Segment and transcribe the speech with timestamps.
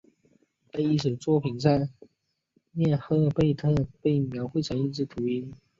[0.73, 1.87] 在艺术作品上
[2.71, 3.69] 涅赫贝特
[4.01, 5.53] 被描绘成一只秃鹰。